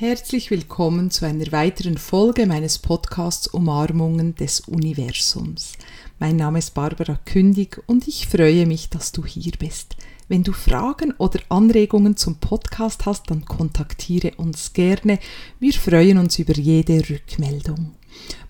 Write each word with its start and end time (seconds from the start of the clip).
Herzlich 0.00 0.52
willkommen 0.52 1.10
zu 1.10 1.26
einer 1.26 1.50
weiteren 1.50 1.98
Folge 1.98 2.46
meines 2.46 2.78
Podcasts 2.78 3.48
Umarmungen 3.48 4.36
des 4.36 4.60
Universums. 4.60 5.72
Mein 6.20 6.36
Name 6.36 6.60
ist 6.60 6.74
Barbara 6.74 7.18
Kündig 7.24 7.82
und 7.86 8.06
ich 8.06 8.28
freue 8.28 8.64
mich, 8.64 8.90
dass 8.90 9.10
du 9.10 9.26
hier 9.26 9.50
bist. 9.58 9.96
Wenn 10.28 10.44
du 10.44 10.52
Fragen 10.52 11.14
oder 11.18 11.40
Anregungen 11.48 12.16
zum 12.16 12.36
Podcast 12.36 13.06
hast, 13.06 13.28
dann 13.28 13.44
kontaktiere 13.44 14.34
uns 14.36 14.72
gerne. 14.72 15.18
Wir 15.58 15.72
freuen 15.72 16.18
uns 16.18 16.38
über 16.38 16.54
jede 16.54 17.02
Rückmeldung. 17.10 17.96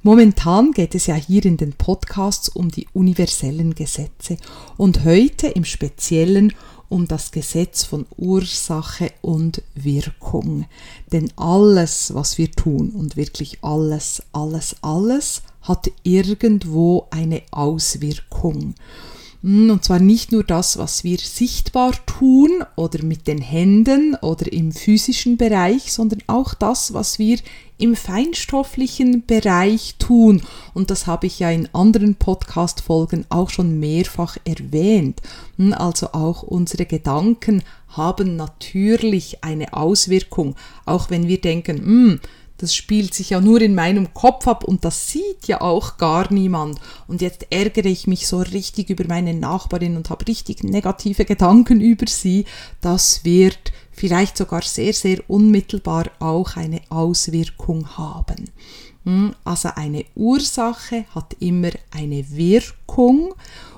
Momentan 0.02 0.72
geht 0.72 0.94
es 0.94 1.06
ja 1.06 1.14
hier 1.14 1.46
in 1.46 1.56
den 1.56 1.72
Podcasts 1.72 2.50
um 2.50 2.70
die 2.70 2.88
universellen 2.92 3.74
Gesetze 3.74 4.36
und 4.76 5.04
heute 5.06 5.46
im 5.46 5.64
Speziellen 5.64 6.50
um 6.50 6.77
das 7.06 7.30
Gesetz 7.30 7.84
von 7.84 8.06
Ursache 8.16 9.12
und 9.20 9.62
Wirkung. 9.74 10.66
Denn 11.12 11.30
alles, 11.36 12.14
was 12.14 12.38
wir 12.38 12.50
tun, 12.50 12.90
und 12.90 13.16
wirklich 13.16 13.58
alles, 13.62 14.22
alles, 14.32 14.76
alles, 14.82 15.42
hat 15.62 15.90
irgendwo 16.02 17.06
eine 17.10 17.42
Auswirkung. 17.50 18.74
Und 19.40 19.84
zwar 19.84 20.00
nicht 20.00 20.32
nur 20.32 20.42
das, 20.42 20.78
was 20.78 21.04
wir 21.04 21.18
sichtbar 21.18 21.92
tun 22.06 22.64
oder 22.74 23.04
mit 23.04 23.28
den 23.28 23.40
Händen 23.40 24.16
oder 24.16 24.52
im 24.52 24.72
physischen 24.72 25.36
Bereich, 25.36 25.92
sondern 25.92 26.22
auch 26.26 26.54
das, 26.54 26.92
was 26.92 27.20
wir 27.20 27.38
im 27.78 27.94
feinstofflichen 27.94 29.24
Bereich 29.24 29.94
tun. 30.00 30.42
Und 30.74 30.90
das 30.90 31.06
habe 31.06 31.28
ich 31.28 31.38
ja 31.38 31.50
in 31.50 31.72
anderen 31.72 32.16
Podcast-Folgen 32.16 33.26
auch 33.28 33.50
schon 33.50 33.78
mehrfach 33.78 34.36
erwähnt. 34.44 35.22
Hm, 35.56 35.72
also 35.72 36.08
auch 36.12 36.42
unsere 36.42 36.86
Gedanken 36.86 37.62
haben 37.88 38.34
natürlich 38.34 39.44
eine 39.44 39.72
Auswirkung, 39.72 40.56
auch 40.84 41.10
wenn 41.10 41.28
wir 41.28 41.40
denken, 41.40 41.78
hm, 41.78 42.20
das 42.58 42.74
spielt 42.74 43.14
sich 43.14 43.30
ja 43.30 43.40
nur 43.40 43.60
in 43.60 43.74
meinem 43.74 44.12
Kopf 44.14 44.46
ab 44.48 44.64
und 44.64 44.84
das 44.84 45.10
sieht 45.10 45.46
ja 45.46 45.60
auch 45.60 45.96
gar 45.96 46.32
niemand. 46.32 46.80
Und 47.06 47.22
jetzt 47.22 47.46
ärgere 47.50 47.86
ich 47.86 48.06
mich 48.06 48.26
so 48.26 48.38
richtig 48.40 48.90
über 48.90 49.04
meine 49.06 49.32
Nachbarin 49.32 49.96
und 49.96 50.10
habe 50.10 50.26
richtig 50.26 50.64
negative 50.64 51.24
Gedanken 51.24 51.80
über 51.80 52.06
sie. 52.08 52.44
Das 52.80 53.24
wird 53.24 53.72
vielleicht 53.92 54.36
sogar 54.36 54.62
sehr, 54.62 54.92
sehr 54.92 55.18
unmittelbar 55.28 56.10
auch 56.18 56.56
eine 56.56 56.80
Auswirkung 56.88 57.96
haben. 57.96 58.50
Hm, 59.08 59.34
also 59.42 59.70
eine 59.74 60.04
Ursache 60.16 61.06
hat 61.14 61.34
immer 61.40 61.70
eine 61.90 62.30
Wirkung 62.30 63.32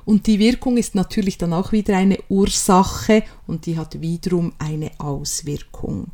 und 0.05 0.27
die 0.27 0.41
Wirkung 0.41 0.77
ist 0.77 0.97
natürlich 0.97 1.39
dann 1.39 1.53
auch 1.53 1.71
wieder 1.71 1.97
eine 1.97 2.19
Ursache 2.29 3.23
und 3.47 3.67
die 3.67 3.79
hat 3.79 4.01
wiederum 4.01 4.53
eine 4.59 4.91
Auswirkung. 4.99 6.09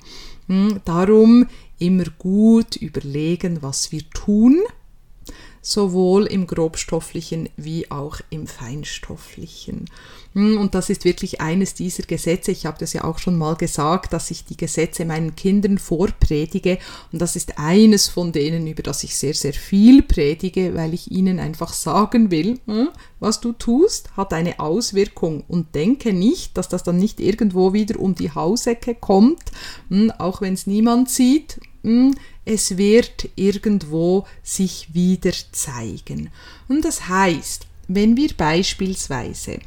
Hm, 0.48 0.82
darum 0.84 1.46
immer 1.78 2.04
gut 2.18 2.76
überlegen, 2.76 3.62
was 3.62 3.90
wir 3.90 4.02
tun, 4.10 4.58
sowohl 5.66 6.26
im 6.26 6.46
grobstofflichen 6.46 7.48
wie 7.56 7.90
auch 7.90 8.20
im 8.30 8.46
feinstofflichen. 8.46 9.86
Hm, 10.34 10.58
und 10.58 10.76
das 10.76 10.90
ist 10.90 11.04
wirklich 11.04 11.40
eines 11.40 11.74
dieser 11.74 12.04
Gesetze. 12.04 12.52
Ich 12.52 12.66
habe 12.66 12.78
das 12.78 12.92
ja 12.92 13.02
auch 13.02 13.18
schon 13.18 13.36
mal 13.36 13.56
gesagt, 13.56 14.12
dass 14.12 14.30
ich 14.30 14.44
die 14.44 14.56
Gesetze 14.56 15.04
meinen 15.04 15.34
Kindern 15.34 15.78
vorpredige. 15.78 16.78
Und 17.10 17.20
das 17.20 17.34
ist 17.34 17.58
eines 17.58 18.06
von 18.06 18.30
denen, 18.30 18.68
über 18.68 18.84
das 18.84 19.02
ich 19.02 19.16
sehr, 19.16 19.34
sehr 19.34 19.54
viel 19.54 20.02
predige, 20.02 20.72
weil 20.76 20.94
ich 20.94 21.10
ihnen 21.10 21.40
einfach 21.40 21.72
sagen 21.72 22.30
will, 22.30 22.60
hm, 22.66 22.90
was 23.18 23.40
du 23.40 23.52
tust, 23.52 24.16
hat 24.16 24.32
eine 24.32 24.60
Auswirkung. 24.60 25.42
Und 25.48 25.74
denke 25.74 26.12
nicht, 26.12 26.56
dass 26.56 26.68
das 26.68 26.84
dann 26.84 26.98
nicht 26.98 27.18
irgendwo 27.18 27.72
wieder 27.72 27.98
um 27.98 28.14
die 28.14 28.30
Hausecke 28.30 28.94
kommt, 28.94 29.50
hm, 29.88 30.12
auch 30.12 30.40
wenn 30.40 30.54
es 30.54 30.68
niemand 30.68 31.10
sieht 31.10 31.58
es 32.46 32.78
wird 32.78 33.28
irgendwo 33.34 34.24
sich 34.42 34.94
wieder 34.94 35.32
zeigen. 35.52 36.30
Und 36.68 36.84
das 36.84 37.08
heißt, 37.08 37.66
wenn 37.88 38.16
wir 38.16 38.30
beispielsweise 38.34 39.58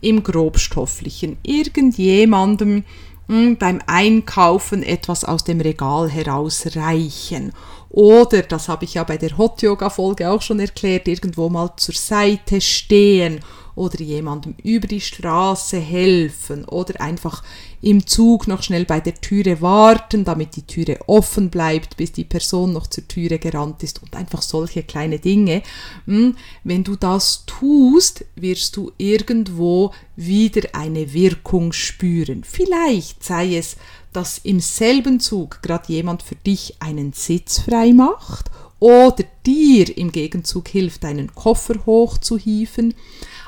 im 0.00 0.22
grobstofflichen 0.22 1.36
irgendjemandem 1.42 2.84
beim 3.26 3.80
Einkaufen 3.86 4.82
etwas 4.82 5.24
aus 5.24 5.44
dem 5.44 5.60
Regal 5.60 6.08
herausreichen 6.08 7.52
oder, 7.90 8.42
das 8.42 8.68
habe 8.68 8.84
ich 8.84 8.94
ja 8.94 9.04
bei 9.04 9.18
der 9.18 9.36
Hot 9.36 9.60
Yoga 9.60 9.90
Folge 9.90 10.30
auch 10.30 10.40
schon 10.40 10.60
erklärt, 10.60 11.08
irgendwo 11.08 11.48
mal 11.48 11.72
zur 11.76 11.94
Seite 11.94 12.60
stehen 12.60 13.40
oder 13.78 14.00
jemandem 14.00 14.54
über 14.62 14.88
die 14.88 15.00
Straße 15.00 15.78
helfen 15.78 16.64
oder 16.64 17.00
einfach 17.00 17.42
im 17.80 18.06
Zug 18.06 18.48
noch 18.48 18.62
schnell 18.62 18.84
bei 18.84 18.98
der 18.98 19.14
Türe 19.14 19.62
warten, 19.62 20.24
damit 20.24 20.56
die 20.56 20.66
Türe 20.66 20.98
offen 21.06 21.48
bleibt, 21.48 21.96
bis 21.96 22.10
die 22.10 22.24
Person 22.24 22.72
noch 22.72 22.88
zur 22.88 23.06
Türe 23.06 23.38
gerannt 23.38 23.84
ist 23.84 24.02
und 24.02 24.16
einfach 24.16 24.42
solche 24.42 24.82
kleine 24.82 25.20
Dinge. 25.20 25.62
Hm, 26.06 26.36
wenn 26.64 26.82
du 26.82 26.96
das 26.96 27.44
tust, 27.46 28.24
wirst 28.34 28.76
du 28.76 28.90
irgendwo 28.98 29.92
wieder 30.16 30.68
eine 30.72 31.12
Wirkung 31.12 31.72
spüren. 31.72 32.42
Vielleicht 32.44 33.22
sei 33.22 33.56
es, 33.56 33.76
dass 34.12 34.38
im 34.38 34.58
selben 34.58 35.20
Zug 35.20 35.62
gerade 35.62 35.92
jemand 35.92 36.22
für 36.24 36.34
dich 36.34 36.74
einen 36.80 37.12
Sitz 37.12 37.60
frei 37.60 37.92
macht 37.92 38.50
oder 38.80 39.24
dir 39.44 39.96
im 39.96 40.12
Gegenzug 40.12 40.68
hilft, 40.68 41.04
deinen 41.04 41.34
Koffer 41.34 41.84
hochzuhieven. 41.86 42.94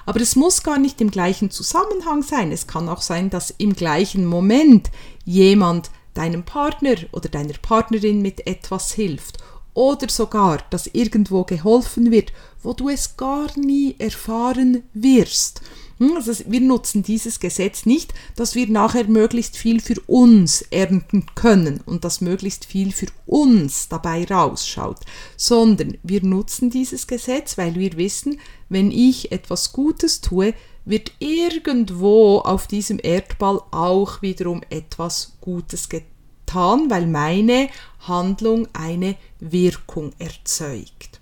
Aber 0.06 0.20
es 0.20 0.36
muss 0.36 0.62
gar 0.62 0.78
nicht 0.78 1.00
im 1.00 1.10
gleichen 1.10 1.50
Zusammenhang 1.50 2.22
sein. 2.22 2.52
Es 2.52 2.66
kann 2.66 2.88
auch 2.88 3.02
sein, 3.02 3.30
dass 3.30 3.50
im 3.50 3.74
gleichen 3.74 4.26
Moment 4.26 4.90
jemand 5.24 5.90
deinem 6.14 6.42
Partner 6.42 6.96
oder 7.12 7.28
deiner 7.28 7.54
Partnerin 7.54 8.22
mit 8.22 8.46
etwas 8.46 8.92
hilft. 8.92 9.38
Oder 9.74 10.08
sogar, 10.08 10.58
dass 10.70 10.88
irgendwo 10.88 11.44
geholfen 11.44 12.10
wird, 12.10 12.32
wo 12.62 12.72
du 12.72 12.88
es 12.88 13.16
gar 13.16 13.46
nie 13.56 13.94
erfahren 13.98 14.82
wirst. 14.92 15.62
Hm, 16.00 16.16
also 16.16 16.32
wir 16.46 16.60
nutzen 16.62 17.02
dieses 17.02 17.40
Gesetz 17.40 17.84
nicht, 17.84 18.14
dass 18.34 18.54
wir 18.54 18.66
nachher 18.68 19.04
möglichst 19.04 19.56
viel 19.56 19.80
für 19.80 20.00
uns 20.06 20.62
ernten 20.62 21.26
können 21.34 21.80
und 21.84 22.04
dass 22.04 22.22
möglichst 22.22 22.64
viel 22.64 22.90
für 22.90 23.08
uns 23.26 23.88
dabei 23.88 24.24
rausschaut, 24.24 25.00
sondern 25.36 25.98
wir 26.02 26.22
nutzen 26.24 26.70
dieses 26.70 27.06
Gesetz, 27.06 27.58
weil 27.58 27.74
wir 27.74 27.98
wissen, 27.98 28.40
wenn 28.70 28.90
ich 28.90 29.30
etwas 29.30 29.72
Gutes 29.72 30.22
tue, 30.22 30.54
wird 30.86 31.12
irgendwo 31.18 32.38
auf 32.38 32.66
diesem 32.66 32.98
Erdball 33.02 33.60
auch 33.70 34.22
wiederum 34.22 34.62
etwas 34.70 35.36
Gutes 35.42 35.90
getan, 35.90 36.88
weil 36.88 37.06
meine 37.06 37.68
Handlung 38.00 38.68
eine 38.72 39.16
Wirkung 39.38 40.12
erzeugt. 40.18 41.19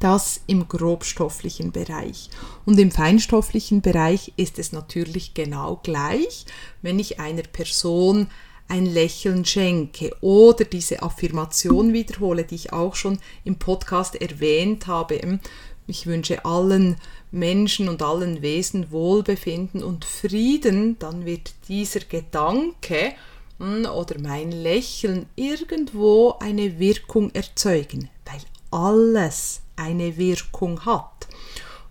Das 0.00 0.40
im 0.46 0.68
grobstofflichen 0.68 1.72
Bereich. 1.72 2.30
Und 2.64 2.78
im 2.78 2.90
feinstofflichen 2.90 3.80
Bereich 3.80 4.32
ist 4.36 4.58
es 4.58 4.72
natürlich 4.72 5.34
genau 5.34 5.80
gleich, 5.82 6.46
wenn 6.82 6.98
ich 6.98 7.18
einer 7.18 7.42
Person 7.42 8.28
ein 8.68 8.86
Lächeln 8.86 9.44
schenke 9.44 10.14
oder 10.20 10.64
diese 10.64 11.02
Affirmation 11.02 11.92
wiederhole, 11.92 12.44
die 12.44 12.56
ich 12.56 12.72
auch 12.72 12.94
schon 12.94 13.18
im 13.44 13.56
Podcast 13.56 14.16
erwähnt 14.16 14.86
habe. 14.86 15.38
Ich 15.86 16.06
wünsche 16.06 16.44
allen 16.44 16.96
Menschen 17.30 17.88
und 17.88 18.02
allen 18.02 18.42
Wesen 18.42 18.90
Wohlbefinden 18.90 19.84
und 19.84 20.04
Frieden, 20.04 20.98
dann 20.98 21.24
wird 21.24 21.54
dieser 21.68 22.00
Gedanke 22.00 23.14
hm, 23.58 23.86
oder 23.86 24.18
mein 24.20 24.50
Lächeln 24.50 25.26
irgendwo 25.36 26.34
eine 26.40 26.78
Wirkung 26.78 27.30
erzeugen, 27.34 28.10
weil 28.24 28.40
alles 28.70 29.62
eine 29.76 30.16
Wirkung 30.16 30.84
hat. 30.84 31.28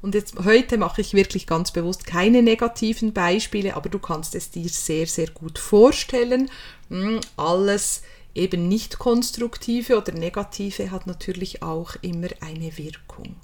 Und 0.01 0.13
jetzt 0.13 0.35
heute 0.43 0.77
mache 0.77 1.01
ich 1.01 1.13
wirklich 1.13 1.47
ganz 1.47 1.71
bewusst 1.71 2.05
keine 2.05 2.43
negativen 2.43 3.11
Beispiele, 3.13 3.75
aber 3.75 3.89
du 3.89 3.97
kannst 3.97 4.35
es 4.35 4.51
dir 4.51 4.69
sehr, 4.69 5.07
sehr 5.07 5.31
gut 5.31 5.57
vorstellen. 5.57 6.51
Hm, 6.89 7.21
alles 7.37 8.03
eben 8.35 8.67
nicht 8.67 8.99
konstruktive 8.99 9.97
oder 9.97 10.11
negative 10.11 10.91
hat 10.91 11.07
natürlich 11.07 11.63
auch 11.63 11.95
immer 12.01 12.27
eine 12.41 12.77
Wirkung. 12.77 13.35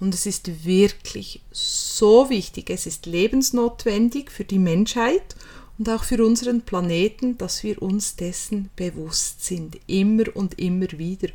Und 0.00 0.14
es 0.14 0.26
ist 0.26 0.66
wirklich 0.66 1.40
so 1.52 2.28
wichtig, 2.28 2.68
es 2.70 2.86
ist 2.86 3.06
lebensnotwendig 3.06 4.30
für 4.30 4.44
die 4.44 4.58
Menschheit 4.58 5.36
und 5.82 5.88
auch 5.88 6.04
für 6.04 6.24
unseren 6.24 6.60
Planeten, 6.62 7.36
dass 7.38 7.64
wir 7.64 7.82
uns 7.82 8.14
dessen 8.14 8.70
bewusst 8.76 9.44
sind, 9.44 9.80
immer 9.88 10.22
und 10.32 10.56
immer 10.60 10.86
wieder. 10.92 11.26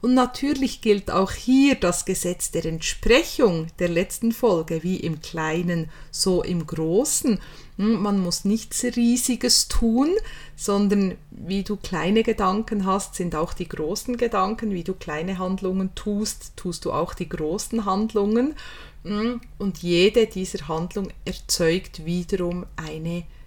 Und 0.00 0.14
natürlich 0.14 0.80
gilt 0.80 1.08
auch 1.12 1.30
hier 1.30 1.76
das 1.76 2.04
Gesetz 2.04 2.50
der 2.50 2.64
Entsprechung 2.64 3.68
der 3.78 3.88
letzten 3.88 4.32
Folge, 4.32 4.82
wie 4.82 4.96
im 4.96 5.20
Kleinen, 5.20 5.88
so 6.10 6.42
im 6.42 6.66
Großen. 6.66 7.38
Hm, 7.76 8.02
man 8.02 8.18
muss 8.18 8.44
nichts 8.44 8.82
Riesiges 8.82 9.68
tun, 9.68 10.10
sondern 10.56 11.14
wie 11.30 11.62
du 11.62 11.76
kleine 11.76 12.24
Gedanken 12.24 12.84
hast, 12.86 13.14
sind 13.14 13.36
auch 13.36 13.52
die 13.52 13.68
großen 13.68 14.16
Gedanken. 14.16 14.72
Wie 14.72 14.82
du 14.82 14.94
kleine 14.94 15.38
Handlungen 15.38 15.94
tust, 15.94 16.54
tust 16.56 16.86
du 16.86 16.92
auch 16.92 17.14
die 17.14 17.28
großen 17.28 17.84
Handlungen. 17.84 18.56
Hm, 19.04 19.40
und 19.58 19.78
jede 19.78 20.26
dieser 20.26 20.66
Handlungen 20.66 21.12
erzeugt 21.24 22.04
wiederum 22.04 22.66
eine 22.74 23.10
Wirkung. 23.12 23.41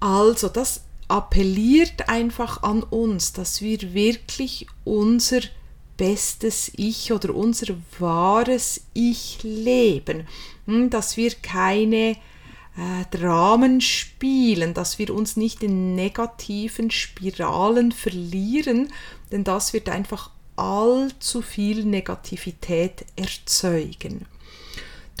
Also, 0.00 0.48
das 0.48 0.82
appelliert 1.08 2.08
einfach 2.08 2.62
an 2.62 2.82
uns, 2.82 3.32
dass 3.32 3.60
wir 3.60 3.94
wirklich 3.94 4.66
unser 4.84 5.40
bestes 5.96 6.72
Ich 6.76 7.12
oder 7.12 7.34
unser 7.34 7.74
wahres 7.98 8.86
Ich 8.94 9.42
leben, 9.42 10.26
hm, 10.66 10.88
dass 10.88 11.18
wir 11.18 11.32
keine 11.34 12.12
äh, 12.12 13.04
Dramen 13.10 13.82
spielen, 13.82 14.72
dass 14.72 14.98
wir 14.98 15.12
uns 15.12 15.36
nicht 15.36 15.62
in 15.62 15.94
negativen 15.94 16.90
Spiralen 16.90 17.92
verlieren, 17.92 18.90
denn 19.30 19.44
das 19.44 19.74
wird 19.74 19.90
einfach 19.90 20.30
allzu 20.56 21.42
viel 21.42 21.84
Negativität 21.84 23.04
erzeugen. 23.16 24.26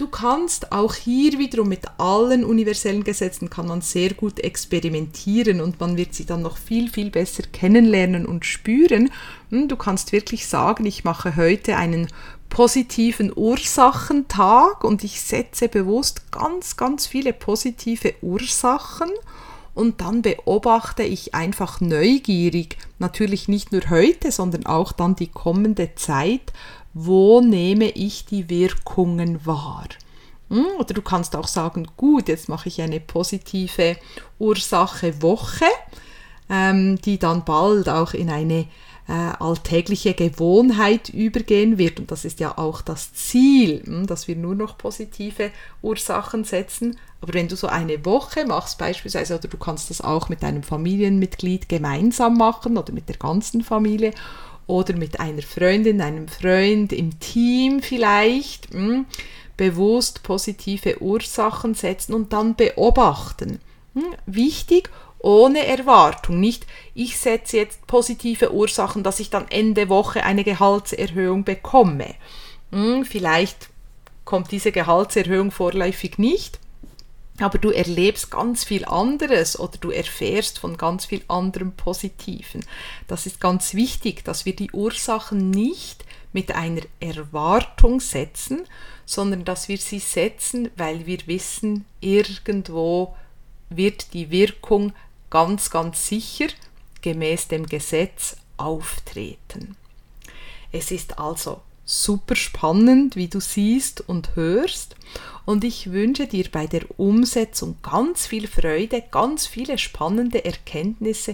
Du 0.00 0.08
kannst 0.08 0.72
auch 0.72 0.94
hier 0.94 1.38
wiederum 1.38 1.68
mit 1.68 1.82
allen 1.98 2.42
universellen 2.42 3.04
Gesetzen 3.04 3.50
kann 3.50 3.66
man 3.66 3.82
sehr 3.82 4.14
gut 4.14 4.40
experimentieren 4.40 5.60
und 5.60 5.78
man 5.78 5.98
wird 5.98 6.14
sie 6.14 6.24
dann 6.24 6.40
noch 6.40 6.56
viel, 6.56 6.88
viel 6.88 7.10
besser 7.10 7.42
kennenlernen 7.42 8.24
und 8.24 8.46
spüren. 8.46 9.10
Hm, 9.50 9.68
du 9.68 9.76
kannst 9.76 10.12
wirklich 10.12 10.46
sagen, 10.46 10.86
ich 10.86 11.04
mache 11.04 11.36
heute 11.36 11.76
einen 11.76 12.08
positiven 12.48 13.30
Ursachentag 13.36 14.84
und 14.84 15.04
ich 15.04 15.20
setze 15.20 15.68
bewusst 15.68 16.32
ganz, 16.32 16.78
ganz 16.78 17.06
viele 17.06 17.34
positive 17.34 18.14
Ursachen 18.22 19.10
und 19.74 20.00
dann 20.00 20.22
beobachte 20.22 21.02
ich 21.02 21.34
einfach 21.34 21.80
neugierig, 21.80 22.76
natürlich 22.98 23.48
nicht 23.48 23.70
nur 23.70 23.88
heute, 23.88 24.32
sondern 24.32 24.66
auch 24.66 24.92
dann 24.92 25.14
die 25.14 25.28
kommende 25.28 25.94
Zeit, 25.94 26.52
wo 26.94 27.40
nehme 27.40 27.90
ich 27.90 28.24
die 28.24 28.48
Wirkungen 28.48 29.44
wahr. 29.46 29.88
Hm? 30.48 30.66
Oder 30.78 30.94
du 30.94 31.02
kannst 31.02 31.36
auch 31.36 31.46
sagen, 31.46 31.86
gut, 31.96 32.28
jetzt 32.28 32.48
mache 32.48 32.68
ich 32.68 32.82
eine 32.82 33.00
positive 33.00 33.96
Ursache 34.38 35.22
Woche, 35.22 35.66
ähm, 36.48 37.00
die 37.00 37.18
dann 37.18 37.44
bald 37.44 37.88
auch 37.88 38.14
in 38.14 38.30
eine 38.30 38.66
äh, 39.10 39.32
alltägliche 39.40 40.14
Gewohnheit 40.14 41.08
übergehen 41.08 41.78
wird. 41.78 41.98
Und 41.98 42.10
das 42.10 42.24
ist 42.24 42.38
ja 42.38 42.56
auch 42.58 42.80
das 42.80 43.12
Ziel, 43.12 43.82
hm, 43.84 44.06
dass 44.06 44.28
wir 44.28 44.36
nur 44.36 44.54
noch 44.54 44.78
positive 44.78 45.50
Ursachen 45.82 46.44
setzen. 46.44 46.96
Aber 47.20 47.34
wenn 47.34 47.48
du 47.48 47.56
so 47.56 47.66
eine 47.66 48.04
Woche 48.04 48.46
machst 48.46 48.78
beispielsweise, 48.78 49.36
oder 49.36 49.48
du 49.48 49.58
kannst 49.58 49.90
das 49.90 50.00
auch 50.00 50.28
mit 50.28 50.42
einem 50.44 50.62
Familienmitglied 50.62 51.68
gemeinsam 51.68 52.38
machen 52.38 52.78
oder 52.78 52.92
mit 52.92 53.08
der 53.08 53.16
ganzen 53.16 53.62
Familie 53.62 54.12
oder 54.70 54.96
mit 54.96 55.18
einer 55.18 55.42
Freundin, 55.42 56.00
einem 56.00 56.28
Freund 56.28 56.92
im 56.92 57.18
Team 57.18 57.82
vielleicht, 57.82 58.72
mh, 58.72 58.80
hm, 58.80 59.06
bewusst 59.56 60.22
positive 60.22 61.02
Ursachen 61.02 61.74
setzen 61.74 62.14
und 62.14 62.32
dann 62.32 62.54
beobachten. 62.54 63.60
Hm, 63.94 64.14
wichtig, 64.26 64.88
ohne 65.18 65.66
Erwartung. 65.66 66.40
Nicht, 66.40 66.66
ich 66.94 67.18
setze 67.18 67.58
jetzt 67.58 67.86
positive 67.86 68.54
Ursachen, 68.54 69.02
dass 69.02 69.20
ich 69.20 69.28
dann 69.28 69.48
Ende 69.50 69.88
Woche 69.88 70.22
eine 70.22 70.44
Gehaltserhöhung 70.44 71.44
bekomme. 71.44 72.14
Hm, 72.70 73.04
vielleicht 73.04 73.68
kommt 74.24 74.52
diese 74.52 74.70
Gehaltserhöhung 74.70 75.50
vorläufig 75.50 76.16
nicht, 76.18 76.60
aber 77.42 77.58
du 77.58 77.70
erlebst 77.70 78.30
ganz 78.30 78.64
viel 78.64 78.84
anderes 78.84 79.58
oder 79.58 79.78
du 79.78 79.90
erfährst 79.90 80.58
von 80.58 80.76
ganz 80.76 81.06
viel 81.06 81.22
anderem 81.28 81.72
Positiven. 81.72 82.64
Das 83.08 83.26
ist 83.26 83.40
ganz 83.40 83.74
wichtig, 83.74 84.24
dass 84.24 84.44
wir 84.44 84.54
die 84.54 84.70
Ursachen 84.72 85.50
nicht 85.50 86.04
mit 86.32 86.52
einer 86.52 86.82
Erwartung 87.00 88.00
setzen, 88.00 88.62
sondern 89.04 89.44
dass 89.44 89.68
wir 89.68 89.78
sie 89.78 89.98
setzen, 89.98 90.70
weil 90.76 91.06
wir 91.06 91.18
wissen, 91.26 91.84
irgendwo 92.00 93.16
wird 93.68 94.12
die 94.14 94.30
Wirkung 94.30 94.92
ganz, 95.30 95.70
ganz 95.70 96.06
sicher 96.06 96.46
gemäß 97.02 97.48
dem 97.48 97.66
Gesetz 97.66 98.36
auftreten. 98.56 99.76
Es 100.72 100.90
ist 100.90 101.18
also 101.18 101.62
super 101.84 102.36
spannend, 102.36 103.16
wie 103.16 103.28
du 103.28 103.40
siehst 103.40 104.00
und 104.08 104.36
hörst. 104.36 104.94
Und 105.50 105.64
ich 105.64 105.90
wünsche 105.90 106.28
dir 106.28 106.48
bei 106.52 106.68
der 106.68 106.82
Umsetzung 106.96 107.74
ganz 107.82 108.24
viel 108.24 108.46
Freude, 108.46 109.02
ganz 109.10 109.48
viele 109.48 109.78
spannende 109.78 110.44
Erkenntnisse 110.44 111.32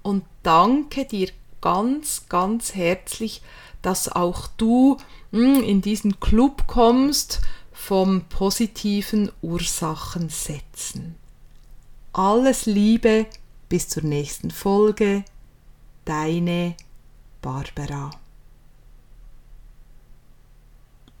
und 0.00 0.24
danke 0.42 1.04
dir 1.04 1.28
ganz, 1.60 2.30
ganz 2.30 2.74
herzlich, 2.74 3.42
dass 3.82 4.10
auch 4.10 4.46
du 4.56 4.96
hm, 5.32 5.62
in 5.62 5.82
diesen 5.82 6.18
Club 6.18 6.66
kommst 6.66 7.42
vom 7.70 8.22
positiven 8.30 9.30
Ursachen 9.42 10.30
setzen. 10.30 11.16
Alles 12.14 12.64
Liebe, 12.64 13.26
bis 13.68 13.86
zur 13.90 14.02
nächsten 14.02 14.50
Folge, 14.50 15.26
deine 16.06 16.74
Barbara. 17.42 18.12